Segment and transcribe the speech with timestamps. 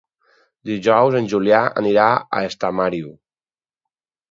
[0.69, 2.07] Dijous en Julià anirà
[2.39, 3.15] a Estamariu.